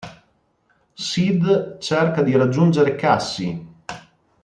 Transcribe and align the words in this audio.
Sid 0.95 1.77
cerca 1.77 2.23
di 2.23 2.35
raggiungere 2.35 2.95
Cassie. 2.95 3.65